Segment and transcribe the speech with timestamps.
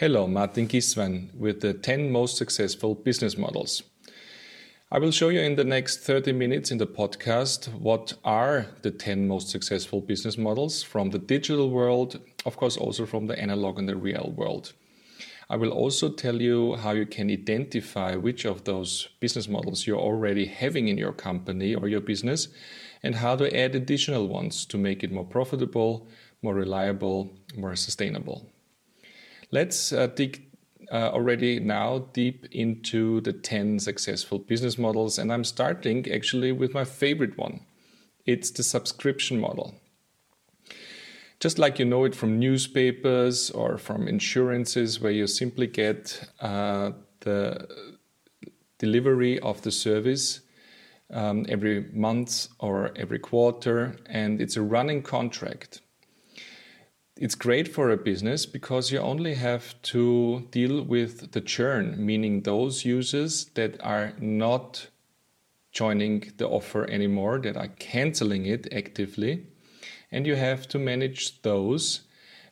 [0.00, 3.82] Hello, Martin Giesswein with the 10 most successful business models.
[4.92, 8.92] I will show you in the next 30 minutes in the podcast what are the
[8.92, 13.80] 10 most successful business models from the digital world, of course, also from the analog
[13.80, 14.72] and the real world.
[15.50, 19.98] I will also tell you how you can identify which of those business models you're
[19.98, 22.46] already having in your company or your business
[23.02, 26.06] and how to add additional ones to make it more profitable,
[26.40, 28.48] more reliable, more sustainable.
[29.50, 30.48] Let's uh, dig
[30.92, 36.74] uh, already now deep into the 10 successful business models, and I'm starting actually with
[36.74, 37.60] my favorite one.
[38.26, 39.74] It's the subscription model.
[41.40, 46.92] Just like you know it from newspapers or from insurances, where you simply get uh,
[47.20, 47.68] the
[48.78, 50.40] delivery of the service
[51.10, 55.80] um, every month or every quarter, and it's a running contract
[57.20, 62.42] it's great for a business because you only have to deal with the churn, meaning
[62.42, 64.88] those users that are not
[65.72, 69.46] joining the offer anymore, that are canceling it actively.
[70.12, 72.02] And you have to manage those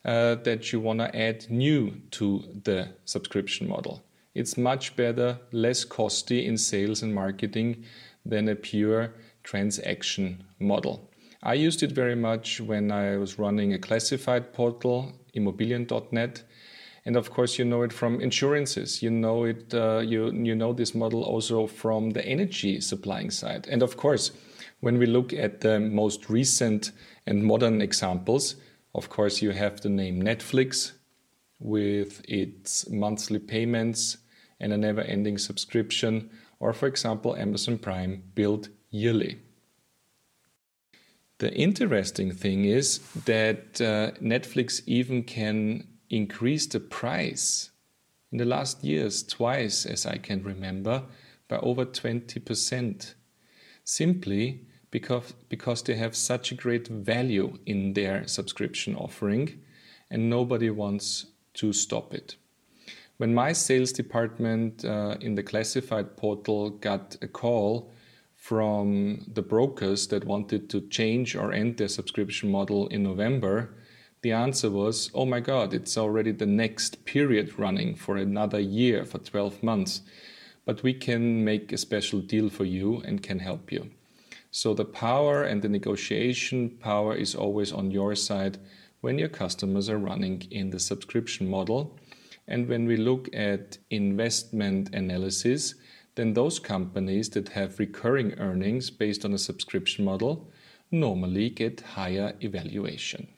[0.04, 4.04] uh, that you want to add new to the subscription model.
[4.34, 7.84] It's much better, less costly in sales and marketing
[8.24, 11.05] than a pure transaction model.
[11.46, 16.42] I used it very much when I was running a classified portal, immobilien.net.
[17.04, 19.00] And of course, you know it from insurances.
[19.00, 19.72] You know it.
[19.72, 23.68] Uh, you you know this model also from the energy supplying side.
[23.70, 24.32] And of course,
[24.80, 26.90] when we look at the most recent
[27.26, 28.56] and modern examples,
[28.92, 30.94] of course, you have the name Netflix
[31.60, 34.18] with its monthly payments
[34.58, 39.45] and a never-ending subscription, or for example, Amazon Prime billed yearly.
[41.38, 47.70] The interesting thing is that uh, Netflix even can increase the price
[48.32, 51.02] in the last years twice, as I can remember,
[51.48, 53.14] by over 20%,
[53.84, 59.60] simply because, because they have such a great value in their subscription offering
[60.10, 62.36] and nobody wants to stop it.
[63.18, 67.90] When my sales department uh, in the classified portal got a call
[68.46, 73.74] from the brokers that wanted to change or end their subscription model in November,
[74.22, 79.04] the answer was, oh my God, it's already the next period running for another year,
[79.04, 80.02] for 12 months.
[80.64, 83.90] But we can make a special deal for you and can help you.
[84.52, 88.58] So the power and the negotiation power is always on your side
[89.00, 91.98] when your customers are running in the subscription model.
[92.46, 95.74] And when we look at investment analysis,
[96.16, 100.50] then those companies that have recurring earnings based on a subscription model
[100.90, 103.28] normally get higher evaluation.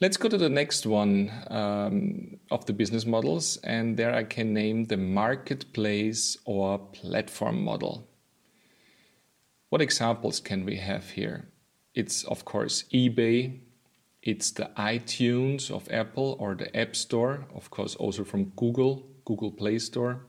[0.00, 4.52] Let's go to the next one um, of the business models, and there I can
[4.52, 8.08] name the marketplace or platform model.
[9.68, 11.48] What examples can we have here?
[11.94, 13.60] It's, of course, eBay,
[14.22, 19.52] it's the iTunes of Apple or the App Store, of course, also from Google, Google
[19.52, 20.26] Play Store.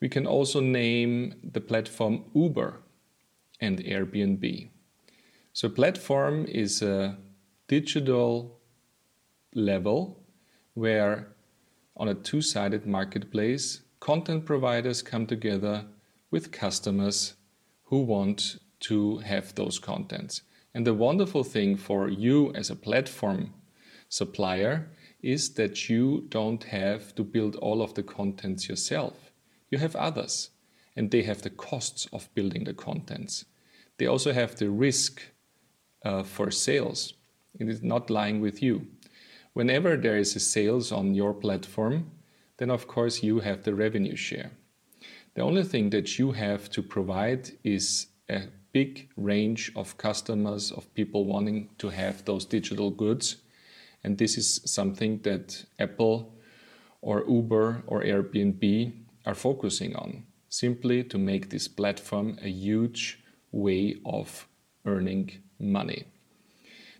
[0.00, 2.80] We can also name the platform Uber
[3.60, 4.70] and Airbnb.
[5.52, 7.18] So, platform is a
[7.68, 8.58] digital
[9.54, 10.22] level
[10.74, 11.34] where,
[11.96, 15.84] on a two sided marketplace, content providers come together
[16.30, 17.34] with customers
[17.84, 20.42] who want to have those contents.
[20.72, 23.52] And the wonderful thing for you as a platform
[24.08, 24.88] supplier
[25.20, 29.29] is that you don't have to build all of the contents yourself
[29.70, 30.50] you have others,
[30.96, 33.44] and they have the costs of building the contents.
[33.98, 35.22] They also have the risk
[36.04, 37.14] uh, for sales.
[37.58, 38.86] It is not lying with you.
[39.52, 42.10] Whenever there is a sales on your platform,
[42.58, 44.50] then of course you have the revenue share.
[45.34, 48.42] The only thing that you have to provide is a
[48.72, 53.36] big range of customers, of people wanting to have those digital goods.
[54.04, 56.32] And this is something that Apple
[57.02, 58.92] or Uber or Airbnb
[59.26, 63.22] are focusing on, simply to make this platform a huge
[63.52, 64.48] way of
[64.86, 66.04] earning money.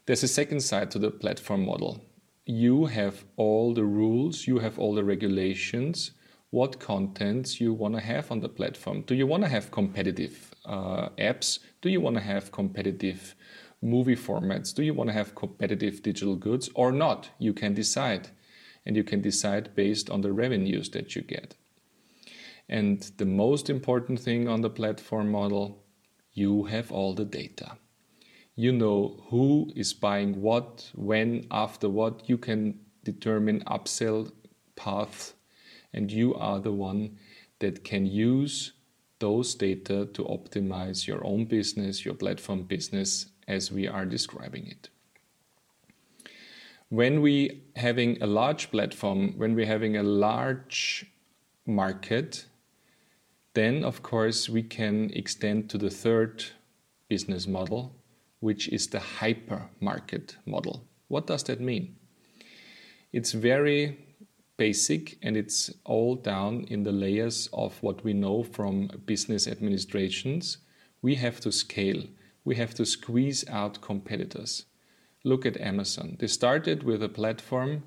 [0.07, 2.05] There's a second side to the platform model.
[2.45, 6.13] You have all the rules, you have all the regulations,
[6.51, 9.03] what contents you want to have on the platform.
[9.03, 11.61] Do you want to have competitive uh, apps?
[11.81, 13.37] Do you want to have competitive
[13.81, 14.75] movie formats?
[14.75, 17.31] Do you want to have competitive digital goods or not?
[17.39, 18.31] You can decide.
[18.85, 21.55] And you can decide based on the revenues that you get.
[22.71, 25.83] And the most important thing on the platform model,
[26.33, 27.77] you have all the data.
[28.55, 32.29] You know who is buying what, when, after what.
[32.29, 34.31] You can determine upsell
[34.77, 35.35] paths,
[35.93, 37.19] and you are the one
[37.59, 38.73] that can use
[39.19, 44.91] those data to optimize your own business, your platform business, as we are describing it.
[46.89, 51.05] When we having a large platform, when we're having a large
[51.67, 52.47] market,
[53.55, 56.45] then of course we can extend to the third
[57.09, 57.95] business model,
[58.41, 60.85] which is the hypermarket model.
[61.09, 61.97] What does that mean?
[63.13, 63.99] It's very
[64.57, 70.59] basic and it's all down in the layers of what we know from business administrations.
[71.03, 72.05] We have to scale,
[72.45, 74.67] we have to squeeze out competitors.
[75.25, 76.17] Look at Amazon.
[76.21, 77.83] They started with a platform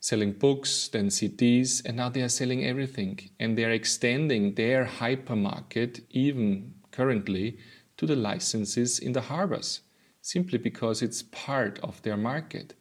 [0.00, 3.30] selling books, then CDs, and now they are selling everything.
[3.38, 7.58] And they're extending their hypermarket, even currently,
[7.98, 9.82] to the licenses in the harbors,
[10.22, 12.74] simply because it's part of their market.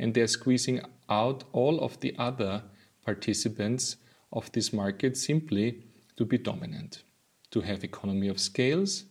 [0.00, 2.64] And they're squeezing out all of the other
[3.04, 3.96] participants
[4.32, 5.84] of this market simply
[6.16, 7.04] to be dominant,
[7.52, 9.04] to have economy of scales,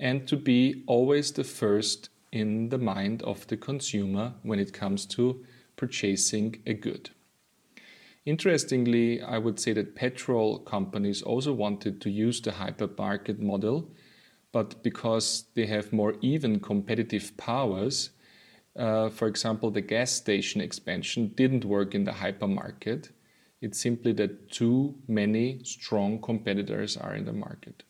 [0.00, 5.06] and to be always the first in the mind of the consumer when it comes
[5.06, 5.44] to
[5.76, 7.10] purchasing a good.
[8.24, 13.88] Interestingly, I would say that petrol companies also wanted to use the hypermarket model,
[14.50, 18.10] but because they have more even competitive powers,
[18.76, 23.10] uh, for example, the gas station expansion didn't work in the hypermarket.
[23.60, 27.84] It's simply that too many strong competitors are in the market.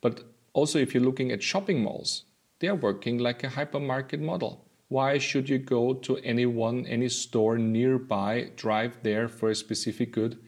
[0.00, 2.24] But also, if you're looking at shopping malls,
[2.58, 4.67] they are working like a hypermarket model.
[4.88, 10.38] Why should you go to anyone, any store nearby, drive there for a specific good,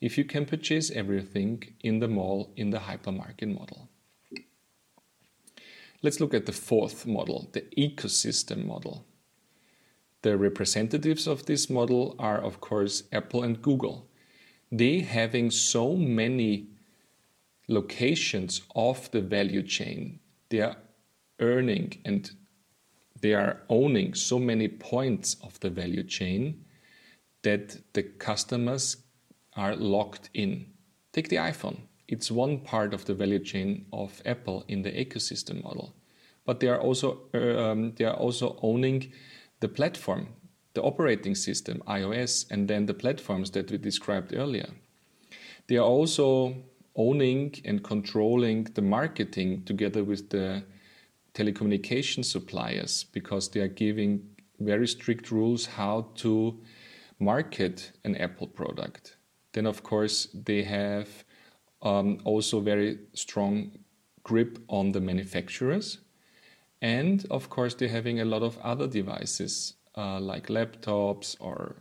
[0.00, 3.88] if you can purchase everything in the mall in the hypermarket model?
[6.02, 9.06] Let's look at the fourth model, the ecosystem model.
[10.22, 14.08] The representatives of this model are, of course, Apple and Google.
[14.70, 16.68] They having so many
[17.68, 20.76] locations of the value chain, they are
[21.38, 22.30] earning and
[23.20, 26.64] they are owning so many points of the value chain
[27.42, 28.96] that the customers
[29.56, 30.66] are locked in.
[31.12, 31.80] Take the iPhone.
[32.08, 35.94] It's one part of the value chain of Apple in the ecosystem model,
[36.44, 39.12] but they are also um, they are also owning
[39.60, 40.28] the platform,
[40.74, 44.70] the operating system, iOS, and then the platforms that we described earlier.
[45.68, 46.56] They are also
[46.96, 50.64] owning and controlling the marketing together with the
[51.40, 54.22] telecommunication suppliers because they are giving
[54.58, 56.60] very strict rules how to
[57.18, 59.16] market an Apple product.
[59.52, 61.08] Then, of course, they have
[61.82, 63.78] um, also very strong
[64.22, 65.98] grip on the manufacturers
[66.82, 71.76] and of course, they're having a lot of other devices uh, like laptops or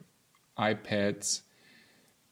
[0.57, 1.41] iPads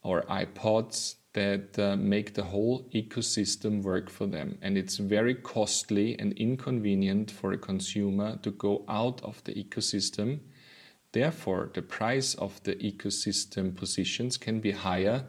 [0.04, 4.58] or iPods that uh, make the whole ecosystem work for them.
[4.62, 10.40] And it's very costly and inconvenient for a consumer to go out of the ecosystem.
[11.12, 15.26] Therefore, the price of the ecosystem positions can be higher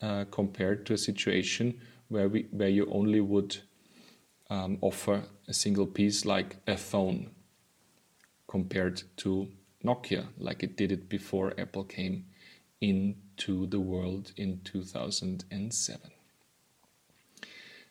[0.00, 3.56] uh, compared to a situation where, we, where you only would
[4.50, 7.30] um, offer a single piece like a phone
[8.48, 9.48] compared to
[9.84, 12.26] Nokia, like it did it before Apple came
[13.36, 16.10] into the world in 2007.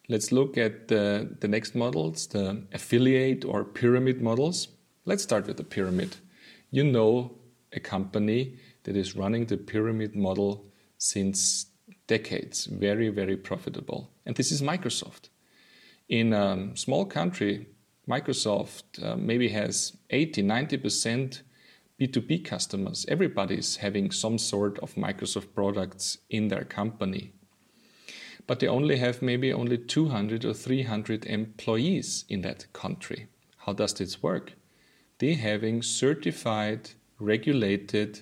[0.08, 4.70] Let's look at the, the next models, the affiliate or pyramid models.
[5.06, 6.18] Let's start with the pyramid.
[6.72, 7.36] You know
[7.74, 10.66] a company that is running the pyramid model
[10.98, 11.68] since
[12.08, 14.12] decades, very, very profitable.
[14.26, 15.30] And this is Microsoft.
[16.08, 17.68] In a small country,
[18.08, 21.42] Microsoft uh, maybe has 80, 90%
[22.00, 23.06] B2B customers.
[23.08, 27.32] Everybody's having some sort of Microsoft products in their company.
[28.48, 33.28] But they only have maybe only 200 or 300 employees in that country.
[33.60, 34.54] How does this work?
[35.20, 38.22] They having certified, regulated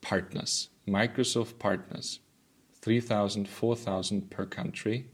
[0.00, 2.20] partners, Microsoft partners,
[2.80, 5.10] 3,000, 4,000 per country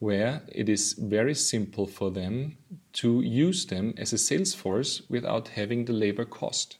[0.00, 2.56] where it is very simple for them
[2.92, 6.78] to use them as a sales force without having the labor cost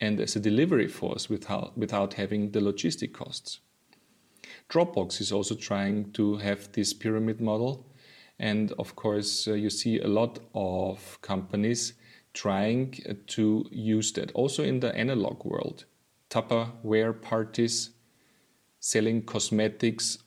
[0.00, 3.60] and as a delivery force without, without having the logistic costs.
[4.68, 7.86] Dropbox is also trying to have this pyramid model.
[8.38, 11.94] And of course, uh, you see a lot of companies
[12.34, 15.86] trying uh, to use that also in the analog world.
[16.30, 17.90] Tupperware parties
[18.78, 20.18] selling cosmetics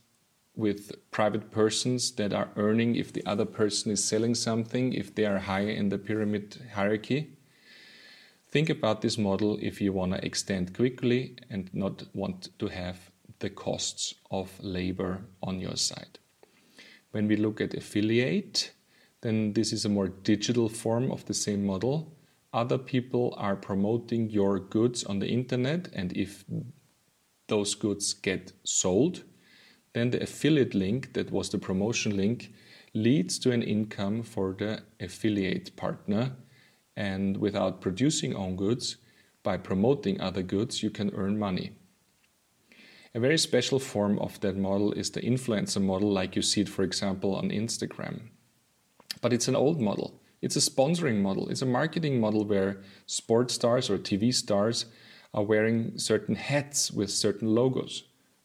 [0.56, 5.26] with private persons that are earning if the other person is selling something, if they
[5.26, 7.38] are high in the pyramid hierarchy.
[8.52, 13.10] Think about this model if you want to extend quickly and not want to have
[13.40, 16.20] the costs of labor on your side.
[17.12, 18.72] When we look at affiliate,
[19.22, 22.14] then this is a more digital form of the same model.
[22.54, 26.44] Other people are promoting your goods on the internet, and if
[27.48, 29.24] those goods get sold,
[29.94, 32.54] then the affiliate link that was the promotion link
[32.94, 36.36] leads to an income for the affiliate partner
[36.96, 38.98] and without producing own goods,
[39.44, 41.72] by promoting other goods, you can earn money.
[43.14, 46.70] A very special form of that model is the influencer model, like you see it,
[46.70, 48.30] for example, on Instagram.
[49.22, 50.22] But it's an old model.
[50.42, 51.50] It's a sponsoring model.
[51.50, 54.86] It's a marketing model where sports stars or TV stars
[55.34, 58.04] are wearing certain hats with certain logos,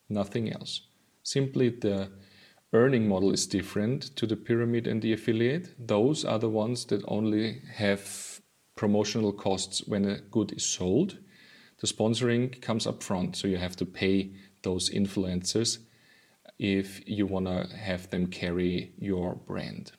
[0.09, 0.83] nothing else.
[1.23, 2.11] Simply the
[2.73, 5.75] earning model is different to the pyramid and the affiliate.
[5.79, 8.36] Those are the ones that only have
[8.77, 11.19] promotional costs when a good is sold.
[11.81, 14.31] The sponsoring comes up front, so you have to pay
[14.63, 15.79] those influencers
[16.59, 19.93] if you want to have them carry your brand.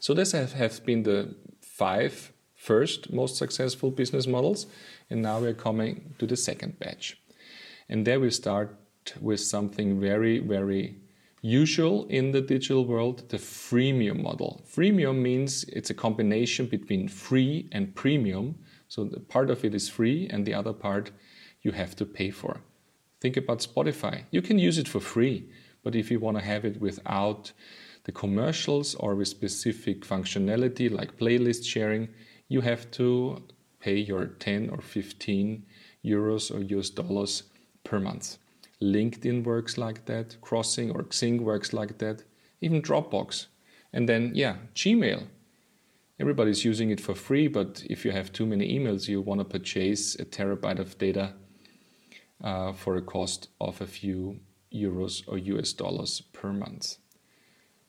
[0.00, 4.66] So, this have been the five first most successful business models,
[5.10, 7.20] and now we're coming to the second batch.
[7.88, 8.76] And there we start
[9.20, 10.96] with something very, very
[11.42, 14.62] usual in the digital world, the freemium model.
[14.68, 18.56] Freemium means it's a combination between free and premium.
[18.88, 21.10] So the part of it is free and the other part
[21.62, 22.60] you have to pay for.
[23.20, 24.24] Think about Spotify.
[24.30, 25.50] You can use it for free,
[25.82, 27.52] but if you want to have it without
[28.04, 32.08] the commercials or with specific functionality like playlist sharing,
[32.48, 33.42] you have to
[33.80, 35.66] pay your 10 or 15
[36.04, 37.44] euros or US dollars
[37.84, 38.38] per month.
[38.82, 42.24] LinkedIn works like that, Crossing or Xing works like that,
[42.60, 43.46] even Dropbox.
[43.92, 45.26] And then, yeah, Gmail.
[46.20, 49.44] Everybody's using it for free, but if you have too many emails, you want to
[49.44, 51.34] purchase a terabyte of data
[52.42, 54.40] uh, for a cost of a few
[54.72, 56.98] euros or US dollars per month.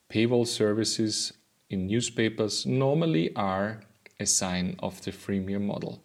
[0.10, 1.34] Paywall services
[1.70, 3.82] in newspapers normally are
[4.20, 6.04] a sign of the freemium model.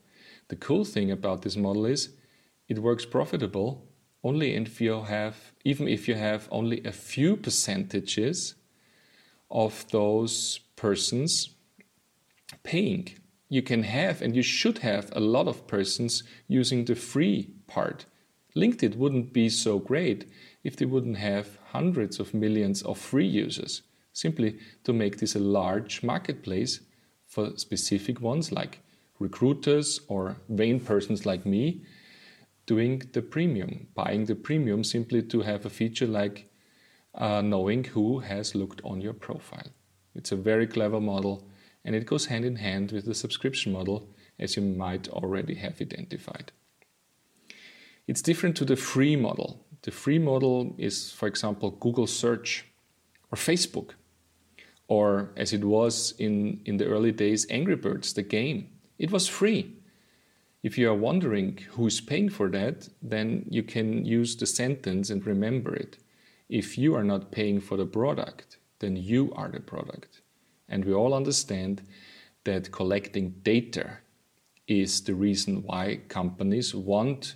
[0.48, 2.10] The cool thing about this model is
[2.68, 3.86] it works profitable
[4.24, 8.54] only if you have, even if you have only a few percentages
[9.50, 11.50] of those persons
[12.62, 13.10] paying.
[13.50, 18.06] You can have and you should have a lot of persons using the free part.
[18.56, 20.28] LinkedIn wouldn't be so great
[20.64, 25.40] if they wouldn't have hundreds of millions of free users, simply to make this a
[25.40, 26.80] large marketplace
[27.26, 28.80] for specific ones like
[29.18, 31.82] recruiters or vain persons like me
[32.66, 36.50] doing the premium, buying the premium simply to have a feature like
[37.14, 39.68] uh, knowing who has looked on your profile.
[40.14, 41.46] It's a very clever model
[41.84, 45.80] and it goes hand in hand with the subscription model as you might already have
[45.80, 46.52] identified.
[48.06, 49.64] It's different to the free model.
[49.82, 52.66] The free model is, for example, Google search
[53.30, 53.90] or Facebook,
[54.88, 58.68] or as it was in, in the early days, Angry Birds, the game.
[58.98, 59.76] It was free.
[60.64, 65.24] If you are wondering who's paying for that, then you can use the sentence and
[65.26, 65.98] remember it.
[66.48, 70.22] If you are not paying for the product, then you are the product.
[70.66, 71.82] And we all understand
[72.44, 73.98] that collecting data
[74.66, 77.34] is the reason why companies want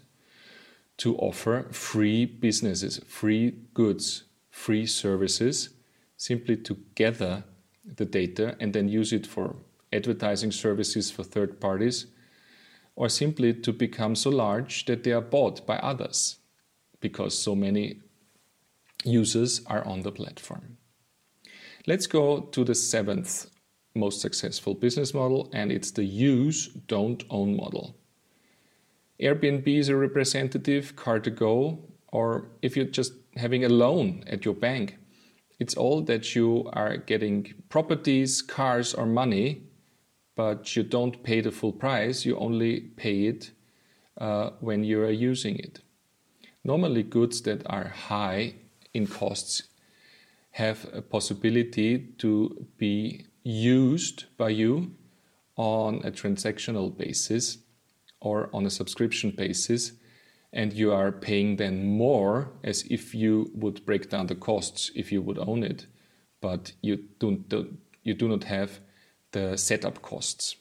[0.96, 5.68] to offer free businesses, free goods, free services,
[6.16, 7.44] simply to gather
[7.84, 9.56] the data and then use it for
[9.92, 12.06] advertising services for third parties
[12.98, 16.38] or simply to become so large that they are bought by others
[16.98, 18.00] because so many
[19.04, 20.76] users are on the platform.
[21.86, 23.46] Let's go to the seventh
[23.94, 27.96] most successful business model, and it's the use, don't own model.
[29.22, 31.78] Airbnb is a representative, Car2Go,
[32.08, 34.98] or if you're just having a loan at your bank,
[35.60, 39.67] it's all that you are getting properties, cars, or money
[40.38, 43.50] but you don't pay the full price, you only pay it
[44.18, 45.80] uh, when you are using it.
[46.62, 48.54] Normally, goods that are high
[48.94, 49.64] in costs
[50.52, 54.92] have a possibility to be used by you
[55.56, 57.58] on a transactional basis
[58.20, 59.90] or on a subscription basis,
[60.52, 65.10] and you are paying then more as if you would break down the costs if
[65.10, 65.86] you would own it,
[66.40, 67.52] but you, don't,
[68.04, 68.78] you do not have
[69.32, 70.56] the setup costs.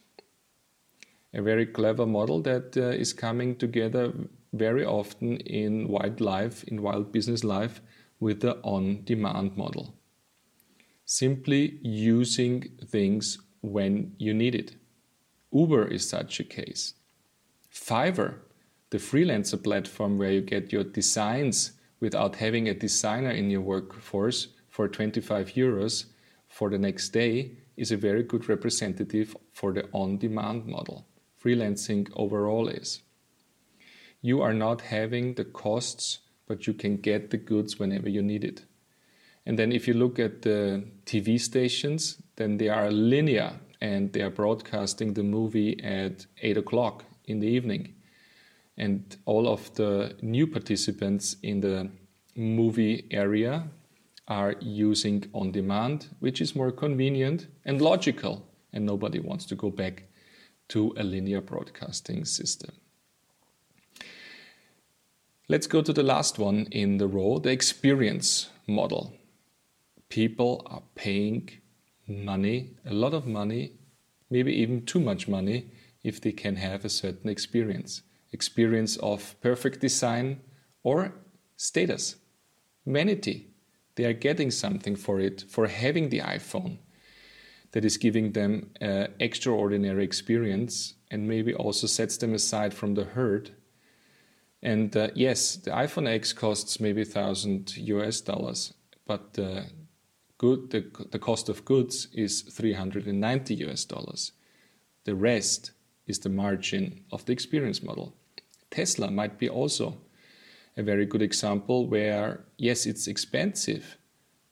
[1.34, 4.14] A very clever model that uh, is coming together
[4.54, 7.82] very often in wildlife, in wild business life,
[8.20, 9.94] with the on demand model.
[11.06, 14.76] Simply using things when you need it.
[15.52, 16.94] Uber is such a case.
[17.72, 18.36] Fiverr,
[18.90, 24.48] the freelancer platform where you get your designs without having a designer in your workforce
[24.70, 26.06] for 25 euros
[26.48, 31.06] for the next day, is a very good representative for the on demand model.
[31.42, 33.04] Freelancing overall is.
[34.22, 38.44] You are not having the costs, but you can get the goods whenever you need
[38.44, 38.66] it.
[39.46, 44.22] And then if you look at the TV stations, then they are linear and they
[44.22, 47.94] are broadcasting the movie at 8 o'clock in the evening.
[48.76, 51.90] And all of the new participants in the
[52.36, 53.70] movie area
[54.28, 59.70] are using on demand, which is more convenient and logical, and nobody wants to go
[59.70, 60.04] back
[60.70, 62.72] to a linear broadcasting system.
[65.48, 69.18] Let's go to the last one in the row the experience model
[70.10, 71.50] people are paying
[72.08, 73.74] money, a lot of money,
[74.30, 75.72] maybe even too much money,
[76.04, 78.02] if they can have a certain experience.
[78.32, 80.42] Experience of perfect design
[80.84, 81.14] or
[81.56, 82.16] status,
[82.86, 83.48] vanity.
[83.98, 86.78] They are getting something for it, for having the iPhone
[87.72, 93.06] that is giving them an extraordinary experience and maybe also sets them aside from the
[93.06, 93.56] herd.
[94.62, 98.76] And uh, yes, the iPhone X costs maybe 1000 US dollars,
[99.08, 99.66] but the
[100.38, 104.32] good, the, the cost of goods is 390 US dollars.
[105.06, 105.72] The rest
[106.06, 108.16] is the margin of the experience model.
[108.70, 109.98] Tesla might be also
[110.78, 113.98] a very good example where, yes, it's expensive,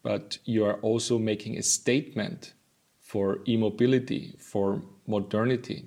[0.03, 2.53] but you are also making a statement
[2.99, 5.85] for e-mobility, for modernity,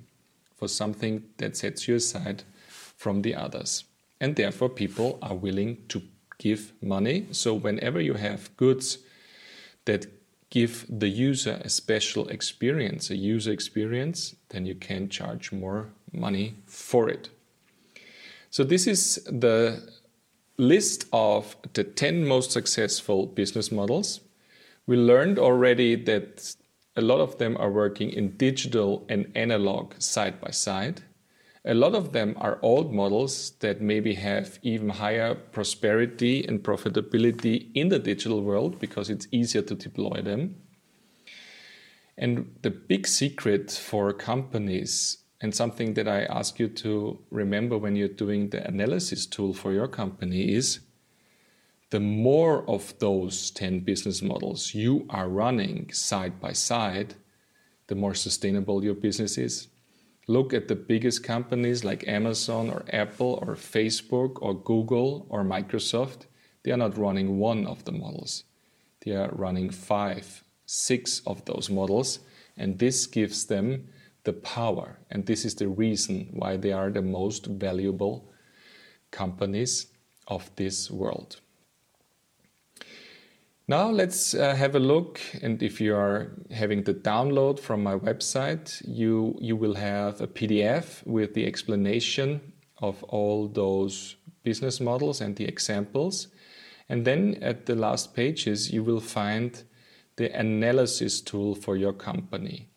[0.55, 3.83] for something that sets you aside from the others.
[4.21, 6.01] And therefore, people are willing to
[6.37, 7.27] give money.
[7.31, 8.99] So, whenever you have goods
[9.85, 10.07] that
[10.49, 16.55] give the user a special experience, a user experience, then you can charge more money
[16.65, 17.29] for it.
[18.49, 19.81] So, this is the
[20.59, 24.19] list of the 10 most successful business models.
[24.85, 26.55] We learned already that
[26.95, 31.01] a lot of them are working in digital and analog side by side.
[31.63, 37.71] A lot of them are old models that maybe have even higher prosperity and profitability
[37.73, 40.55] in the digital world because it's easier to deploy them.
[42.17, 47.95] And the big secret for companies, and something that I ask you to remember when
[47.95, 50.79] you're doing the analysis tool for your company, is
[51.91, 57.15] the more of those 10 business models you are running side by side,
[57.87, 59.67] the more sustainable your business is.
[60.27, 66.27] Look at the biggest companies like Amazon or Apple or Facebook or Google or Microsoft,
[66.63, 68.43] they are not running one of the models.
[69.03, 72.19] They are running five, six of those models,
[72.57, 73.87] and this gives them
[74.29, 74.99] the power.
[75.09, 78.31] And this is the reason why they are the most valuable
[79.09, 79.87] companies
[80.27, 81.39] of this world.
[83.67, 87.95] Now let's uh, have a look and if you are having the download from my
[87.95, 95.21] website, you, you will have a PDF with the explanation of all those business models
[95.21, 96.27] and the examples.
[96.87, 99.63] And then at the last pages, you will find
[100.17, 102.69] the analysis tool for your company.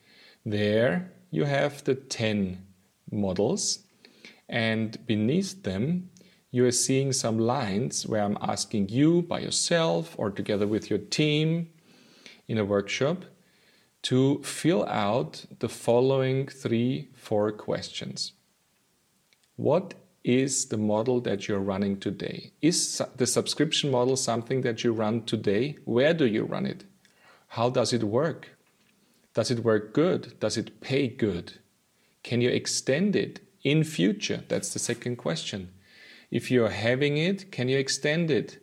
[0.45, 2.64] There you have the 10
[3.11, 3.81] models
[4.49, 6.11] and beneath them
[6.55, 10.99] you are seeing some lines where I'm asking you by yourself or together with your
[10.99, 11.71] team
[12.47, 13.25] in a workshop
[14.03, 18.33] to fill out the following three, four questions.
[19.57, 22.53] What is the model that you're running today?
[22.61, 25.79] Is the subscription model something that you run today?
[25.87, 26.85] Where do you run it?
[27.49, 28.52] How does it work?
[29.35, 30.38] Does it work good?
[30.40, 31.55] Does it pay good?
[32.23, 34.45] Can you extend it in future?
[34.49, 35.73] That's the second question.
[36.31, 38.62] If you're having it, can you extend it?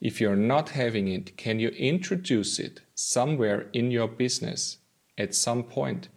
[0.00, 4.78] If you're not having it, can you introduce it somewhere in your business
[5.18, 6.08] at some point?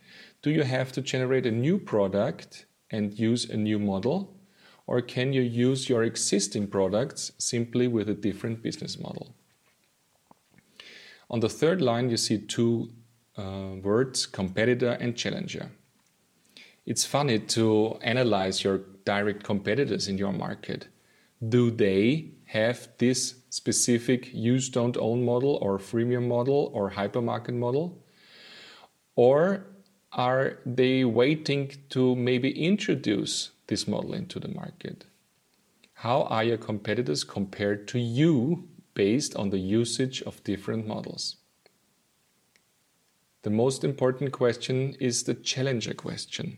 [0.41, 4.35] Do you have to generate a new product and use a new model?
[4.85, 9.33] Or can you use your existing products simply with a different business model?
[11.29, 12.91] On the third line, you see two
[13.37, 15.71] uh, words competitor and challenger.
[16.85, 20.87] It's funny to analyze your direct competitors in your market
[21.49, 28.03] do they have this specific use don't own model or freemium model or hypermarket model?
[29.15, 29.65] Or
[30.11, 35.05] are they waiting to maybe introduce this model into the market?
[35.95, 41.37] How are your competitors compared to you based on the usage of different models?
[43.43, 46.57] The most important question is the challenger question.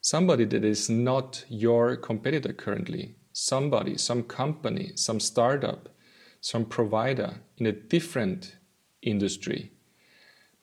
[0.00, 5.88] somebody that is not your competitor currently, somebody, some company, some startup,
[6.40, 8.56] some provider in a different
[9.02, 9.72] industry,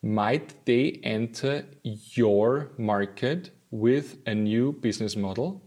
[0.02, 5.62] might they enter your market with a new business model?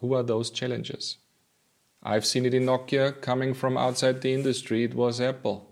[0.00, 1.18] Who are those challenges?
[2.02, 5.69] I've seen it in Nokia coming from outside the industry, it was Apple.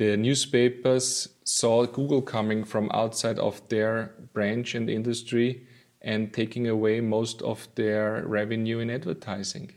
[0.00, 5.66] The newspapers saw Google coming from outside of their branch and industry
[6.00, 9.72] and taking away most of their revenue in advertising.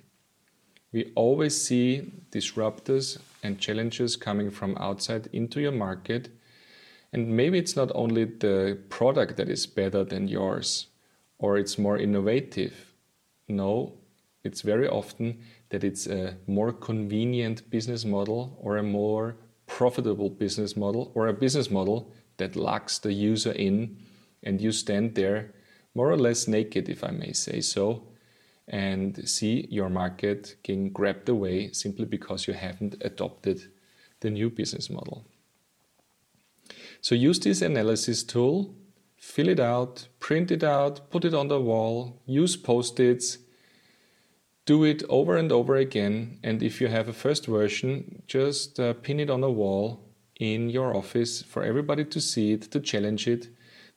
[0.94, 6.30] We always see disruptors and challenges coming from outside into your market.
[7.12, 10.88] And maybe it's not only the product that is better than yours
[11.38, 12.94] or it's more innovative.
[13.50, 13.96] No,
[14.46, 19.36] it's very often that it's a more convenient business model or a more
[19.74, 23.98] profitable business model or a business model that locks the user in
[24.44, 25.52] and you stand there
[25.96, 28.04] more or less naked, if I may say so,
[28.68, 33.64] and see your market getting grabbed away simply because you haven't adopted
[34.20, 35.26] the new business model.
[37.02, 38.76] So use this analysis tool,
[39.18, 43.40] fill it out, print it out, put it on the wall, use post its,
[44.65, 46.39] do it over and over again.
[46.43, 50.69] And if you have a first version, just uh, pin it on a wall in
[50.69, 53.49] your office for everybody to see it, to challenge it,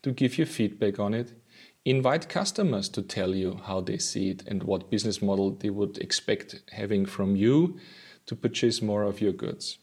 [0.02, 1.32] to give you feedback on it.
[1.84, 5.98] Invite customers to tell you how they see it and what business model they would
[5.98, 7.78] expect having from you
[8.26, 9.78] to purchase more of your goods.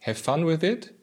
[0.00, 0.96] Have fun with it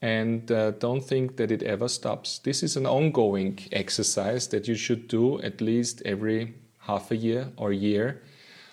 [0.00, 2.38] and uh, don't think that it ever stops.
[2.40, 7.52] This is an ongoing exercise that you should do at least every half a year
[7.56, 8.22] or year.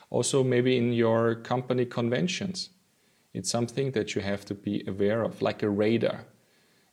[0.10, 2.70] Also, maybe in your company conventions.
[3.34, 6.26] It's something that you have to be aware of, like a radar.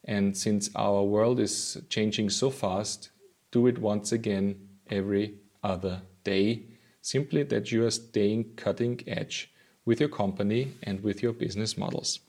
[0.05, 3.11] And since our world is changing so fast,
[3.51, 6.63] do it once again every other day.
[7.01, 9.51] Simply that you are staying cutting edge
[9.85, 12.21] with your company and with your business models.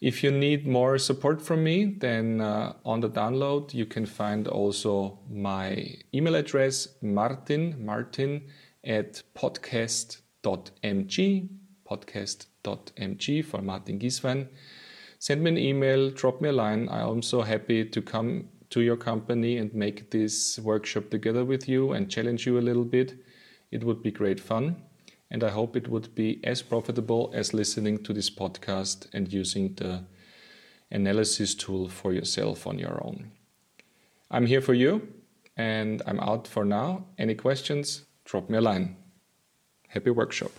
[0.00, 4.46] If you need more support from me, then uh, on the download you can find
[4.48, 8.42] also my email address martin martin
[8.84, 11.48] at podcast.mg
[11.88, 14.48] podcast.mg for Martin Giesswein.
[15.18, 16.88] Send me an email, drop me a line.
[16.90, 21.92] I'm so happy to come to your company and make this workshop together with you
[21.92, 23.14] and challenge you a little bit.
[23.70, 24.76] It would be great fun.
[25.30, 29.74] And I hope it would be as profitable as listening to this podcast and using
[29.74, 30.04] the
[30.90, 33.32] analysis tool for yourself on your own.
[34.30, 35.08] I'm here for you
[35.56, 37.06] and I'm out for now.
[37.18, 38.04] Any questions?
[38.24, 38.96] Drop me a line.
[39.88, 40.50] Happy workshop.